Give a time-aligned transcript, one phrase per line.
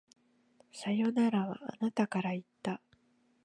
[0.73, 2.81] さよならは、あなたから言った。